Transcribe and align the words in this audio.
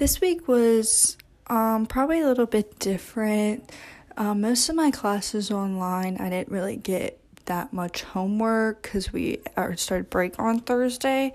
This 0.00 0.18
week 0.18 0.48
was 0.48 1.18
um, 1.48 1.84
probably 1.84 2.22
a 2.22 2.26
little 2.26 2.46
bit 2.46 2.78
different. 2.78 3.70
Uh, 4.16 4.32
most 4.32 4.70
of 4.70 4.74
my 4.74 4.90
classes 4.90 5.50
online, 5.50 6.16
I 6.16 6.30
didn't 6.30 6.48
really 6.48 6.76
get 6.76 7.18
that 7.44 7.74
much 7.74 8.02
homework 8.02 8.80
because 8.80 9.12
we 9.12 9.42
started 9.76 10.08
break 10.08 10.38
on 10.38 10.60
Thursday. 10.60 11.34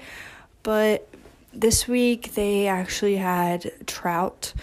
But 0.63 1.07
this 1.54 1.88
week 1.88 2.33
they 2.33 2.65
actually 2.65 3.17
had 3.17 3.72
trout 3.86 4.56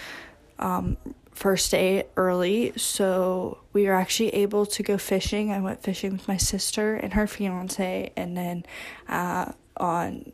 um, 0.59 0.97
first 1.31 1.71
day 1.71 2.07
early, 2.17 2.73
so 2.77 3.59
we 3.73 3.87
were 3.87 3.95
actually 3.95 4.31
able 4.31 4.67
to 4.67 4.83
go 4.83 4.99
fishing. 4.99 5.53
I 5.53 5.61
went 5.61 5.81
fishing 5.81 6.11
with 6.11 6.27
my 6.27 6.39
sister 6.39 6.97
and 6.97 7.13
her 7.13 7.29
fiance, 7.29 8.11
and 8.17 8.37
then 8.37 8.67
uh, 9.09 9.53
on 9.77 10.33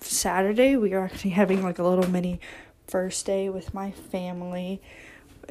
Saturday 0.00 0.76
we 0.76 0.90
were 0.90 1.04
actually 1.04 1.30
having 1.30 1.62
like 1.62 1.78
a 1.78 1.82
little 1.82 2.10
mini 2.10 2.38
first 2.88 3.26
day 3.26 3.48
with 3.48 3.72
my 3.74 3.90
family, 3.90 4.80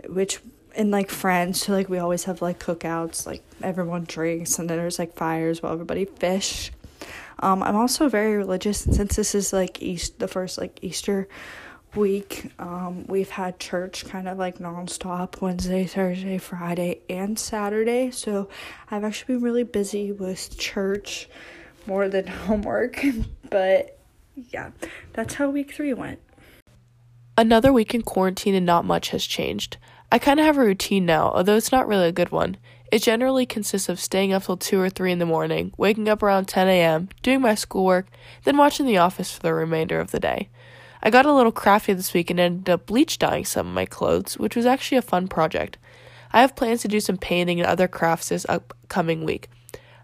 which 0.08 0.40
and 0.76 0.92
like 0.92 1.10
friends. 1.10 1.62
So 1.62 1.74
like 1.74 1.90
we 1.90 1.98
always 1.98 2.26
have 2.26 2.42
like 2.42 2.60
cookouts, 2.60 3.26
like 3.26 3.44
everyone 3.62 4.06
drinks, 4.06 4.60
and 4.60 4.70
then 4.70 4.78
there's 4.78 5.00
like 5.00 5.16
fires 5.16 5.62
while 5.62 5.74
everybody 5.74 6.06
fish. 6.06 6.72
Um, 7.40 7.62
I'm 7.62 7.76
also 7.76 8.10
very 8.10 8.36
religious, 8.36 8.86
and 8.86 8.96
since 8.96 9.16
this 9.16 9.36
is 9.36 9.54
like 9.54 9.82
East, 9.82 10.20
the 10.20 10.28
first 10.28 10.58
like 10.58 10.80
Easter 10.82 11.28
week, 11.96 12.52
um, 12.60 13.06
we've 13.08 13.30
had 13.30 13.60
church 13.60 14.06
kind 14.06 14.28
of 14.28 14.38
like 14.38 14.58
nonstop 14.60 15.42
Wednesday, 15.42 15.86
Thursday, 15.86 16.38
Friday, 16.38 17.02
and 17.10 17.38
Saturday. 17.38 18.12
So 18.12 18.50
I've 18.90 19.04
actually 19.04 19.36
been 19.36 19.44
really 19.44 19.64
busy 19.64 20.12
with 20.12 20.58
church 20.58 21.30
more 21.86 22.10
than 22.10 22.28
homework, 22.46 23.04
but 23.50 24.00
yeah, 24.36 24.72
that's 25.14 25.36
how 25.36 25.50
week 25.50 25.74
three 25.74 25.94
went. 25.94 26.20
Another 27.40 27.72
week 27.72 27.94
in 27.94 28.02
quarantine 28.02 28.56
and 28.56 28.66
not 28.66 28.84
much 28.84 29.10
has 29.10 29.24
changed. 29.24 29.78
I 30.12 30.18
kind 30.18 30.40
of 30.40 30.48
have 30.48 30.58
a 30.58 30.62
routine 30.62 31.06
now, 31.06 31.30
although 31.36 31.56
it's 31.56 31.72
not 31.72 31.88
really 31.88 32.08
a 32.08 32.12
good 32.12 32.32
one. 32.32 32.58
It 32.92 33.04
generally 33.04 33.46
consists 33.46 33.90
of 33.90 34.00
staying 34.00 34.34
up 34.34 34.46
till 34.46 34.58
2 34.58 34.80
or 34.80 34.90
3 34.90 35.12
in 35.12 35.20
the 35.20 35.26
morning, 35.28 35.72
waking 35.78 36.10
up 36.10 36.24
around 36.24 36.48
10 36.48 36.68
a.m., 36.68 37.10
doing 37.22 37.42
my 37.42 37.54
schoolwork, 37.54 38.08
then 38.44 38.58
watching 38.58 38.88
The 38.88 38.98
Office 38.98 39.32
for 39.32 39.44
the 39.44 39.54
remainder 39.54 40.00
of 40.00 40.10
the 40.10 40.20
day. 40.20 40.50
I 41.04 41.12
got 41.12 41.28
a 41.28 41.32
little 41.32 41.52
crafty 41.52 41.94
this 41.94 42.12
week 42.12 42.32
and 42.32 42.40
ended 42.40 42.72
up 42.72 42.88
bleach 42.88 43.20
dyeing 43.20 43.46
some 43.46 43.68
of 43.68 43.74
my 43.76 43.86
clothes, 43.86 44.40
which 44.40 44.56
was 44.56 44.66
actually 44.66 44.98
a 44.98 45.04
fun 45.04 45.28
project. 45.28 45.78
I 46.34 46.42
have 46.42 46.56
plans 46.56 46.82
to 46.82 46.88
do 46.88 47.00
some 47.00 47.18
painting 47.18 47.60
and 47.60 47.70
other 47.70 47.88
crafts 47.88 48.30
this 48.30 48.48
upcoming 48.50 49.26
week. 49.26 49.48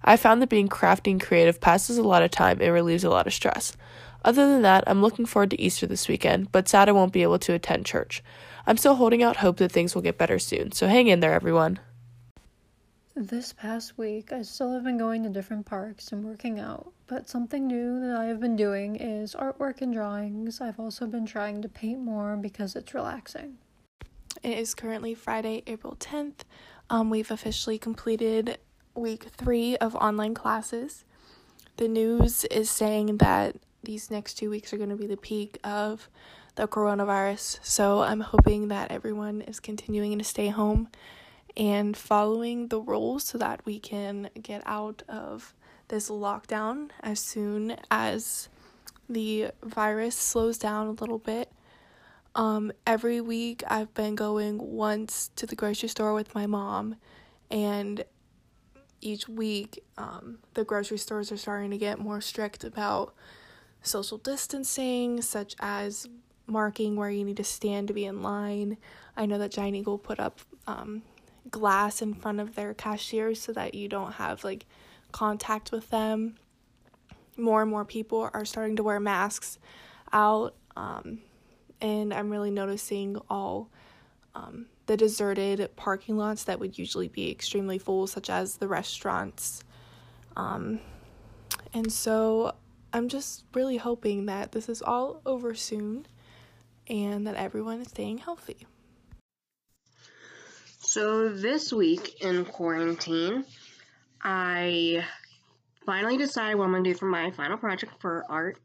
I 0.04 0.18
found 0.18 0.40
that 0.42 0.50
being 0.50 0.68
crafty 0.68 1.10
and 1.10 1.20
creative 1.22 1.60
passes 1.60 1.98
a 1.98 2.04
lot 2.04 2.22
of 2.22 2.30
time 2.30 2.60
and 2.62 2.72
relieves 2.72 3.04
a 3.04 3.10
lot 3.10 3.26
of 3.26 3.34
stress. 3.34 3.76
Other 4.24 4.48
than 4.48 4.62
that, 4.62 4.84
I'm 4.88 5.02
looking 5.02 5.26
forward 5.26 5.52
to 5.52 5.62
Easter 5.62 5.86
this 5.86 6.08
weekend, 6.08 6.52
but 6.52 6.70
sad 6.70 6.88
I 6.88 6.94
won't 6.94 7.12
be 7.12 7.24
able 7.24 7.40
to 7.40 7.54
attend 7.54 7.86
church. 7.86 8.24
I'm 8.66 8.78
still 8.78 8.96
holding 8.96 9.22
out 9.22 9.38
hope 9.38 9.58
that 9.58 9.72
things 9.72 9.94
will 9.94 10.02
get 10.02 10.18
better 10.18 10.40
soon, 10.40 10.72
so 10.72 10.88
hang 10.88 11.08
in 11.08 11.20
there, 11.20 11.34
everyone. 11.34 11.80
This 13.16 13.54
past 13.54 13.98
week, 13.98 14.32
I 14.32 14.42
still 14.42 14.74
have 14.74 14.84
been 14.84 14.98
going 14.98 15.22
to 15.24 15.30
different 15.30 15.68
parks 15.68 16.12
and 16.12 16.24
working 16.24 16.60
out, 16.60 16.92
but 17.06 17.30
something 17.30 17.68
new 17.68 18.00
that 18.00 18.18
I 18.18 18.26
have 18.26 18.40
been 18.40 18.56
doing 18.56 18.96
is 18.96 19.36
artwork 19.36 19.82
and 19.82 19.94
drawings. 19.94 20.60
I've 20.60 20.80
also 20.80 21.06
been 21.06 21.26
trying 21.26 21.62
to 21.62 21.70
paint 21.70 22.00
more 22.00 22.36
because 22.38 22.76
it's 22.76 22.94
relaxing. 22.94 23.58
It 24.42 24.58
is 24.58 24.74
currently 24.74 25.14
Friday, 25.14 25.62
April 25.68 25.96
10th. 25.96 26.40
Um, 26.90 27.10
we've 27.12 27.30
officially 27.30 27.78
completed 27.78 28.58
week 28.96 29.26
three 29.26 29.78
of 29.78 29.96
online 29.96 30.34
classes. 30.34 31.06
The 31.78 31.88
news 31.88 32.46
is 32.46 32.72
saying 32.72 33.18
that 33.18 33.58
these 33.84 34.10
next 34.10 34.36
two 34.36 34.50
weeks 34.50 34.74
are 34.74 34.78
going 34.78 34.90
to 34.90 34.96
be 34.96 35.08
the 35.08 35.18
peak 35.18 35.60
of 35.64 36.10
the 36.56 36.68
coronavirus. 36.68 37.60
So 37.64 38.02
I'm 38.02 38.22
hoping 38.22 38.70
that 38.70 38.92
everyone 38.92 39.42
is 39.42 39.60
continuing 39.60 40.18
to 40.18 40.24
stay 40.24 40.48
home 40.48 40.90
and 41.56 41.96
following 41.96 42.68
the 42.68 42.80
rules 42.80 43.24
so 43.26 43.38
that 43.38 43.66
we 43.66 43.80
can 43.80 44.30
get 44.42 44.64
out 44.66 45.04
of 45.08 45.54
this 45.90 46.10
lockdown 46.10 46.90
as 47.02 47.20
soon 47.20 47.78
as 47.92 48.50
the 49.10 49.52
virus 49.62 50.16
slows 50.16 50.58
down 50.58 50.88
a 50.88 50.92
little 50.92 51.20
bit. 51.20 51.52
Um, 52.36 52.72
every 52.88 53.22
week 53.22 53.64
I've 53.68 53.94
been 53.94 54.16
going 54.16 54.58
once 54.58 55.30
to 55.36 55.46
the 55.46 55.56
grocery 55.56 55.90
store 55.90 56.14
with 56.14 56.34
my 56.34 56.48
mom, 56.48 56.96
and 57.52 58.04
each 59.02 59.28
week 59.28 59.84
um, 59.98 60.40
the 60.56 60.64
grocery 60.64 60.98
stores 60.98 61.32
are 61.32 61.38
starting 61.38 61.70
to 61.72 61.78
get 61.78 62.00
more 62.00 62.22
strict 62.22 62.64
about 62.64 63.14
social 63.84 64.18
distancing, 64.18 65.22
such 65.22 65.56
as 65.60 66.08
marking 66.48 66.96
where 66.96 67.10
you 67.10 67.24
need 67.24 67.38
to 67.38 67.44
stand 67.44 67.88
to 67.88 67.94
be 67.94 68.06
in 68.06 68.22
line. 68.22 68.78
I 69.16 69.26
know 69.26 69.38
that 69.38 69.52
Giant 69.52 69.76
Eagle 69.76 69.98
put 69.98 70.20
up 70.20 70.40
um, 70.68 71.04
glass 71.50 72.02
in 72.02 72.14
front 72.14 72.40
of 72.40 72.56
their 72.56 72.74
cashiers 72.74 73.42
so 73.42 73.54
that 73.54 73.74
you 73.74 73.88
don't 73.88 74.14
have 74.14 74.44
like 74.44 74.66
contact 75.12 75.72
with 75.72 75.90
them. 75.90 76.36
More 77.38 77.62
and 77.62 77.72
more 77.72 77.86
people 77.86 78.30
are 78.34 78.46
starting 78.46 78.76
to 78.78 78.84
wear 78.84 79.00
masks 79.00 79.58
out, 80.12 80.56
um, 80.76 81.20
and 81.82 82.14
I'm 82.14 82.30
really 82.30 82.52
noticing 82.52 83.18
all 83.30 83.70
um, 84.36 84.68
the 84.86 84.98
deserted 84.98 85.76
parking 85.76 86.18
lots 86.18 86.44
that 86.44 86.60
would 86.60 86.78
usually 86.78 87.08
be 87.08 87.32
extremely 87.32 87.80
full, 87.80 88.06
such 88.06 88.30
as 88.30 88.58
the 88.58 88.68
restaurants. 88.68 89.64
Um, 90.36 90.80
and 91.74 91.92
so 91.92 92.54
I'm 92.94 93.10
just 93.10 93.46
really 93.56 93.78
hoping 93.78 94.28
that 94.28 94.52
this 94.52 94.70
is 94.70 94.84
all 94.84 95.20
over 95.26 95.56
soon 95.56 96.06
and 96.88 97.26
that 97.26 97.36
everyone 97.36 97.82
is 97.82 97.88
staying 97.88 98.20
healthy. 98.20 98.68
So, 100.80 101.30
this 101.30 101.74
week 101.74 102.22
in 102.22 102.46
quarantine, 102.46 103.46
I 104.22 105.04
finally 105.88 106.18
decided 106.18 106.56
what 106.56 106.66
I'm 106.66 106.72
going 106.72 106.84
to 106.84 106.92
do 106.92 106.96
for 106.96 107.08
my 107.08 107.32
final 107.32 107.58
project 107.58 107.94
for 108.00 108.26
art. 108.30 108.60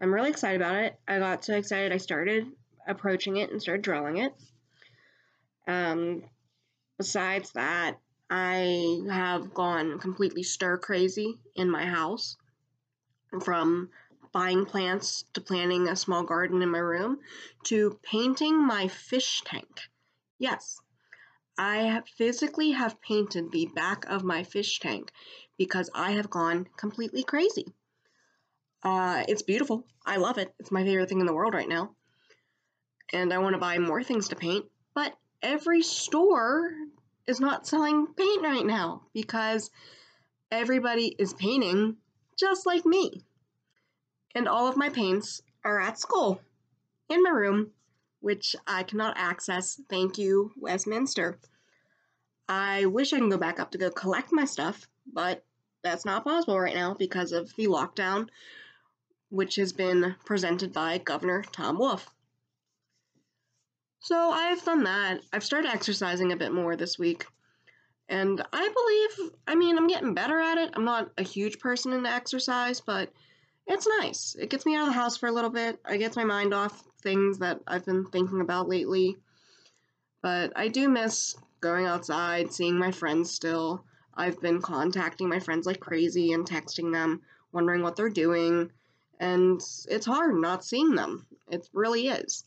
I'm 0.00 0.14
really 0.14 0.30
excited 0.30 0.62
about 0.62 0.76
it. 0.76 0.98
I 1.06 1.18
got 1.18 1.44
so 1.44 1.54
excited 1.54 1.92
I 1.92 1.98
started 1.98 2.46
approaching 2.86 3.36
it 3.36 3.50
and 3.50 3.60
started 3.60 3.82
drawing 3.82 4.16
it. 4.16 4.32
Um, 5.66 6.22
besides 6.96 7.52
that, 7.52 7.98
I 8.30 9.02
have 9.10 9.52
gone 9.52 9.98
completely 9.98 10.44
stir 10.44 10.78
crazy 10.78 11.38
in 11.54 11.70
my 11.70 11.84
house 11.84 12.37
from 13.42 13.90
buying 14.32 14.66
plants 14.66 15.24
to 15.32 15.40
planting 15.40 15.88
a 15.88 15.96
small 15.96 16.22
garden 16.22 16.62
in 16.62 16.70
my 16.70 16.78
room 16.78 17.18
to 17.64 17.98
painting 18.02 18.66
my 18.66 18.88
fish 18.88 19.42
tank. 19.44 19.80
Yes, 20.38 20.80
I 21.58 21.78
have 21.78 22.08
physically 22.08 22.70
have 22.72 23.00
painted 23.00 23.50
the 23.50 23.66
back 23.74 24.04
of 24.08 24.22
my 24.22 24.44
fish 24.44 24.78
tank 24.78 25.10
because 25.56 25.90
I 25.94 26.12
have 26.12 26.30
gone 26.30 26.68
completely 26.76 27.24
crazy. 27.24 27.66
Uh, 28.82 29.24
it's 29.26 29.42
beautiful. 29.42 29.84
I 30.06 30.16
love 30.16 30.38
it. 30.38 30.54
It's 30.60 30.70
my 30.70 30.84
favorite 30.84 31.08
thing 31.08 31.20
in 31.20 31.26
the 31.26 31.34
world 31.34 31.54
right 31.54 31.68
now. 31.68 31.96
And 33.12 33.32
I 33.32 33.38
want 33.38 33.54
to 33.54 33.58
buy 33.58 33.78
more 33.78 34.02
things 34.02 34.28
to 34.28 34.36
paint, 34.36 34.66
but 34.94 35.14
every 35.42 35.82
store 35.82 36.70
is 37.26 37.40
not 37.40 37.66
selling 37.66 38.06
paint 38.06 38.42
right 38.42 38.64
now 38.64 39.02
because 39.12 39.70
everybody 40.50 41.14
is 41.18 41.34
painting 41.34 41.96
just 42.38 42.66
like 42.66 42.86
me. 42.86 43.24
And 44.34 44.46
all 44.46 44.68
of 44.68 44.76
my 44.76 44.88
paints 44.88 45.42
are 45.64 45.80
at 45.80 45.98
school 45.98 46.40
in 47.08 47.22
my 47.22 47.30
room, 47.30 47.72
which 48.20 48.54
I 48.66 48.82
cannot 48.82 49.16
access. 49.18 49.80
Thank 49.88 50.18
you, 50.18 50.52
Westminster. 50.56 51.38
I 52.48 52.86
wish 52.86 53.12
I 53.12 53.18
can 53.18 53.28
go 53.28 53.36
back 53.36 53.60
up 53.60 53.70
to 53.72 53.78
go 53.78 53.90
collect 53.90 54.32
my 54.32 54.44
stuff, 54.44 54.86
but 55.12 55.44
that's 55.82 56.04
not 56.04 56.24
possible 56.24 56.58
right 56.58 56.74
now 56.74 56.94
because 56.94 57.32
of 57.32 57.54
the 57.56 57.66
lockdown, 57.66 58.28
which 59.30 59.56
has 59.56 59.72
been 59.72 60.14
presented 60.24 60.72
by 60.72 60.98
Governor 60.98 61.44
Tom 61.52 61.78
Wolf. 61.78 62.08
So 64.00 64.30
I've 64.30 64.64
done 64.64 64.84
that. 64.84 65.20
I've 65.32 65.44
started 65.44 65.70
exercising 65.70 66.32
a 66.32 66.36
bit 66.36 66.52
more 66.52 66.76
this 66.76 66.98
week. 66.98 67.26
And 68.08 68.42
I 68.52 68.68
believe, 69.18 69.30
I 69.46 69.54
mean, 69.54 69.76
I'm 69.76 69.86
getting 69.86 70.14
better 70.14 70.40
at 70.40 70.56
it. 70.58 70.70
I'm 70.74 70.84
not 70.84 71.10
a 71.18 71.22
huge 71.22 71.58
person 71.58 71.92
into 71.92 72.10
exercise, 72.10 72.80
but 72.80 73.12
it's 73.66 73.86
nice. 73.98 74.34
It 74.40 74.48
gets 74.48 74.64
me 74.64 74.76
out 74.76 74.88
of 74.88 74.94
the 74.94 75.00
house 75.00 75.16
for 75.16 75.28
a 75.28 75.32
little 75.32 75.50
bit. 75.50 75.78
It 75.88 75.98
gets 75.98 76.16
my 76.16 76.24
mind 76.24 76.54
off 76.54 76.82
things 77.02 77.38
that 77.38 77.60
I've 77.66 77.84
been 77.84 78.06
thinking 78.06 78.40
about 78.40 78.68
lately. 78.68 79.18
But 80.22 80.52
I 80.56 80.68
do 80.68 80.88
miss 80.88 81.36
going 81.60 81.84
outside, 81.86 82.52
seeing 82.52 82.78
my 82.78 82.90
friends 82.90 83.30
still. 83.30 83.84
I've 84.14 84.40
been 84.40 84.62
contacting 84.62 85.28
my 85.28 85.38
friends 85.38 85.66
like 85.66 85.80
crazy 85.80 86.32
and 86.32 86.48
texting 86.48 86.92
them, 86.92 87.20
wondering 87.52 87.82
what 87.82 87.94
they're 87.94 88.08
doing. 88.08 88.70
And 89.20 89.60
it's 89.88 90.06
hard 90.06 90.34
not 90.36 90.64
seeing 90.64 90.94
them. 90.94 91.26
It 91.50 91.68
really 91.72 92.08
is. 92.08 92.44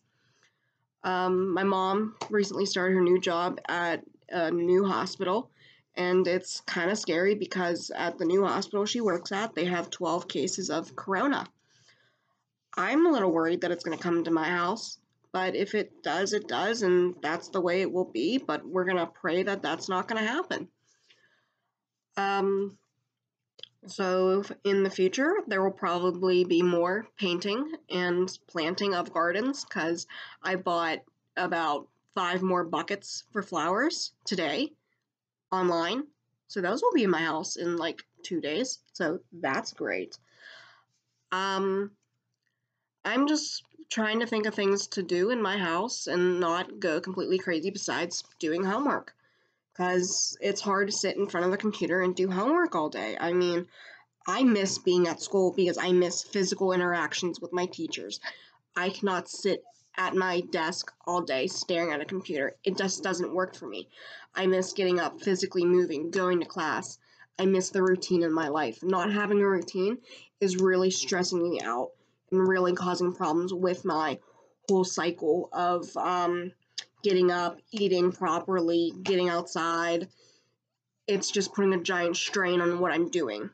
Um, 1.03 1.53
my 1.53 1.63
mom 1.63 2.15
recently 2.29 2.65
started 2.65 2.95
her 2.95 3.01
new 3.01 3.19
job 3.19 3.59
at 3.67 4.03
a 4.31 4.51
new 4.51 4.85
hospital, 4.85 5.51
and 5.95 6.27
it's 6.27 6.61
kind 6.61 6.89
of 6.89 6.97
scary 6.97 7.35
because 7.35 7.91
at 7.95 8.17
the 8.17 8.25
new 8.25 8.45
hospital 8.45 8.85
she 8.85 9.01
works 9.01 9.31
at, 9.31 9.53
they 9.55 9.65
have 9.65 9.89
12 9.89 10.27
cases 10.27 10.69
of 10.69 10.95
corona. 10.95 11.45
I'm 12.77 13.05
a 13.05 13.11
little 13.11 13.31
worried 13.31 13.61
that 13.61 13.71
it's 13.71 13.83
going 13.83 13.97
to 13.97 14.03
come 14.03 14.23
to 14.23 14.31
my 14.31 14.49
house, 14.49 14.97
But 15.33 15.55
if 15.55 15.75
it 15.75 16.03
does, 16.03 16.33
it 16.33 16.47
does, 16.47 16.81
and 16.81 17.15
that's 17.21 17.49
the 17.49 17.61
way 17.61 17.81
it 17.81 17.91
will 17.91 18.09
be. 18.11 18.37
But 18.37 18.65
we're 18.65 18.85
gonna 18.85 19.07
pray 19.07 19.43
that 19.43 19.61
that's 19.61 19.87
not 19.87 20.07
gonna 20.07 20.25
happen. 20.25 20.67
Um, 22.17 22.77
so 23.87 24.43
in 24.63 24.83
the 24.83 24.89
future, 24.89 25.35
there 25.47 25.63
will 25.63 25.71
probably 25.71 26.43
be 26.43 26.61
more 26.61 27.07
painting 27.17 27.73
and 27.89 28.29
planting 28.47 28.93
of 28.93 29.13
gardens 29.13 29.65
because 29.65 30.05
I 30.43 30.55
bought 30.55 30.99
about 31.35 31.87
five 32.15 32.41
more 32.41 32.63
buckets 32.63 33.23
for 33.31 33.41
flowers 33.41 34.11
today 34.25 34.71
online. 35.51 36.03
So 36.47 36.61
those 36.61 36.81
will 36.81 36.91
be 36.93 37.03
in 37.03 37.09
my 37.09 37.21
house 37.21 37.55
in 37.55 37.77
like 37.77 38.03
two 38.23 38.41
days. 38.41 38.79
So 38.93 39.19
that's 39.31 39.73
great. 39.73 40.17
Um, 41.31 41.91
I'm 43.05 43.27
just 43.27 43.63
trying 43.89 44.19
to 44.19 44.25
think 44.25 44.45
of 44.45 44.53
things 44.53 44.87
to 44.87 45.03
do 45.03 45.29
in 45.29 45.41
my 45.41 45.57
house 45.57 46.07
and 46.07 46.39
not 46.39 46.79
go 46.79 47.01
completely 47.01 47.37
crazy 47.37 47.69
besides 47.69 48.23
doing 48.39 48.63
homework. 48.63 49.13
Because 49.73 50.37
it's 50.41 50.61
hard 50.61 50.87
to 50.87 50.93
sit 50.93 51.15
in 51.15 51.27
front 51.27 51.45
of 51.45 51.51
the 51.51 51.57
computer 51.57 52.01
and 52.01 52.15
do 52.15 52.29
homework 52.29 52.75
all 52.75 52.89
day. 52.89 53.17
I 53.19 53.31
mean, 53.33 53.67
I 54.27 54.43
miss 54.43 54.77
being 54.77 55.07
at 55.07 55.21
school 55.21 55.53
because 55.55 55.77
I 55.77 55.91
miss 55.91 56.21
physical 56.21 56.73
interactions 56.73 57.39
with 57.39 57.53
my 57.53 57.65
teachers. 57.65 58.19
I 58.75 58.89
cannot 58.89 59.29
sit 59.29 59.63
at 59.97 60.15
my 60.15 60.41
desk 60.51 60.91
all 61.05 61.21
day 61.21 61.47
staring 61.47 61.91
at 61.91 62.01
a 62.01 62.05
computer. 62.05 62.55
It 62.63 62.77
just 62.77 63.03
doesn't 63.03 63.33
work 63.33 63.55
for 63.55 63.67
me. 63.67 63.89
I 64.33 64.47
miss 64.47 64.73
getting 64.73 64.99
up, 64.99 65.21
physically 65.21 65.65
moving, 65.65 66.11
going 66.11 66.39
to 66.39 66.45
class. 66.45 66.97
I 67.37 67.45
miss 67.45 67.69
the 67.69 67.83
routine 67.83 68.23
in 68.23 68.33
my 68.33 68.47
life. 68.47 68.83
Not 68.83 69.11
having 69.11 69.41
a 69.41 69.47
routine 69.47 69.97
is 70.39 70.57
really 70.57 70.91
stressing 70.91 71.41
me 71.41 71.59
out 71.61 71.91
and 72.31 72.47
really 72.47 72.73
causing 72.73 73.13
problems 73.13 73.53
with 73.53 73.83
my 73.83 74.19
whole 74.69 74.83
cycle 74.83 75.49
of 75.51 75.85
um, 75.97 76.51
getting 77.03 77.31
up, 77.31 77.59
eating 77.71 78.11
properly, 78.11 78.93
getting 79.03 79.29
outside. 79.29 80.07
It's 81.07 81.31
just 81.31 81.53
putting 81.53 81.73
a 81.73 81.81
giant 81.81 82.15
strain 82.15 82.61
on 82.61 82.79
what 82.79 82.91
I'm 82.91 83.09
doing. 83.09 83.49